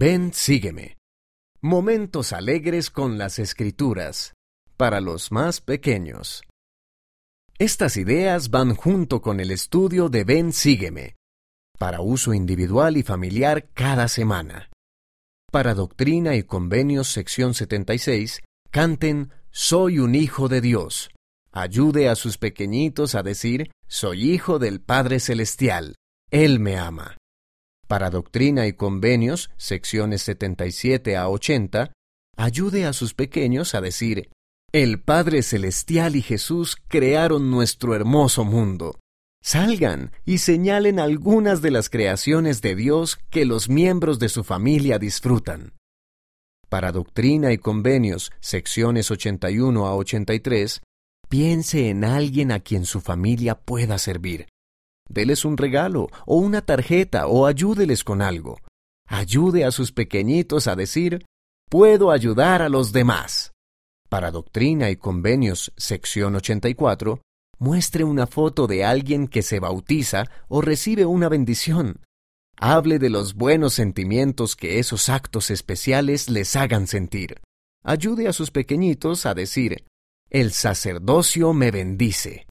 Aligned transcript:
Ven, 0.00 0.32
sígueme. 0.32 0.96
Momentos 1.60 2.32
alegres 2.32 2.88
con 2.88 3.18
las 3.18 3.40
escrituras. 3.40 4.32
Para 4.76 5.00
los 5.00 5.32
más 5.32 5.60
pequeños. 5.60 6.42
Estas 7.58 7.96
ideas 7.96 8.50
van 8.50 8.76
junto 8.76 9.20
con 9.20 9.40
el 9.40 9.50
estudio 9.50 10.08
de 10.08 10.22
Ven, 10.22 10.52
sígueme. 10.52 11.16
Para 11.80 12.00
uso 12.00 12.32
individual 12.32 12.96
y 12.96 13.02
familiar 13.02 13.70
cada 13.74 14.06
semana. 14.06 14.70
Para 15.50 15.74
Doctrina 15.74 16.36
y 16.36 16.44
Convenios, 16.44 17.08
sección 17.08 17.52
76, 17.52 18.40
canten 18.70 19.32
Soy 19.50 19.98
un 19.98 20.14
hijo 20.14 20.48
de 20.48 20.60
Dios. 20.60 21.10
Ayude 21.50 22.08
a 22.08 22.14
sus 22.14 22.38
pequeñitos 22.38 23.16
a 23.16 23.24
decir 23.24 23.72
Soy 23.88 24.30
hijo 24.30 24.60
del 24.60 24.80
Padre 24.80 25.18
Celestial. 25.18 25.96
Él 26.30 26.60
me 26.60 26.78
ama. 26.78 27.16
Para 27.88 28.10
Doctrina 28.10 28.66
y 28.66 28.74
Convenios, 28.74 29.50
secciones 29.56 30.20
77 30.22 31.16
a 31.16 31.30
80, 31.30 31.90
ayude 32.36 32.84
a 32.84 32.92
sus 32.92 33.14
pequeños 33.14 33.74
a 33.74 33.80
decir, 33.80 34.28
El 34.72 35.00
Padre 35.00 35.42
Celestial 35.42 36.14
y 36.14 36.20
Jesús 36.20 36.76
crearon 36.88 37.50
nuestro 37.50 37.94
hermoso 37.94 38.44
mundo. 38.44 39.00
Salgan 39.42 40.12
y 40.26 40.38
señalen 40.38 41.00
algunas 41.00 41.62
de 41.62 41.70
las 41.70 41.88
creaciones 41.88 42.60
de 42.60 42.76
Dios 42.76 43.18
que 43.30 43.46
los 43.46 43.70
miembros 43.70 44.18
de 44.18 44.28
su 44.28 44.44
familia 44.44 44.98
disfrutan. 44.98 45.72
Para 46.68 46.92
Doctrina 46.92 47.52
y 47.52 47.58
Convenios, 47.58 48.32
secciones 48.40 49.10
81 49.10 49.86
a 49.86 49.96
83, 49.96 50.82
piense 51.30 51.88
en 51.88 52.04
alguien 52.04 52.52
a 52.52 52.60
quien 52.60 52.84
su 52.84 53.00
familia 53.00 53.54
pueda 53.54 53.96
servir. 53.96 54.46
Deles 55.08 55.44
un 55.44 55.56
regalo 55.56 56.08
o 56.26 56.36
una 56.36 56.62
tarjeta 56.62 57.26
o 57.26 57.46
ayúdeles 57.46 58.04
con 58.04 58.22
algo. 58.22 58.58
Ayude 59.06 59.64
a 59.64 59.70
sus 59.70 59.92
pequeñitos 59.92 60.66
a 60.66 60.76
decir, 60.76 61.24
puedo 61.70 62.10
ayudar 62.10 62.62
a 62.62 62.68
los 62.68 62.92
demás. 62.92 63.52
Para 64.08 64.30
Doctrina 64.30 64.90
y 64.90 64.96
Convenios, 64.96 65.72
sección 65.76 66.34
84, 66.36 67.20
muestre 67.58 68.04
una 68.04 68.26
foto 68.26 68.66
de 68.66 68.84
alguien 68.84 69.28
que 69.28 69.42
se 69.42 69.60
bautiza 69.60 70.24
o 70.48 70.60
recibe 70.60 71.06
una 71.06 71.28
bendición. 71.28 72.00
Hable 72.56 72.98
de 72.98 73.10
los 73.10 73.34
buenos 73.34 73.74
sentimientos 73.74 74.56
que 74.56 74.78
esos 74.78 75.08
actos 75.08 75.50
especiales 75.50 76.28
les 76.28 76.56
hagan 76.56 76.86
sentir. 76.86 77.40
Ayude 77.84 78.28
a 78.28 78.32
sus 78.32 78.50
pequeñitos 78.50 79.26
a 79.26 79.34
decir, 79.34 79.84
el 80.30 80.52
sacerdocio 80.52 81.52
me 81.52 81.70
bendice. 81.70 82.46